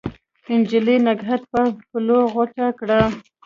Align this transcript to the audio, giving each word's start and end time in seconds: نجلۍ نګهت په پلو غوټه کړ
نجلۍ 0.59 0.97
نګهت 1.05 1.41
په 1.51 1.59
پلو 1.89 2.19
غوټه 2.33 2.67
کړ 2.79 2.89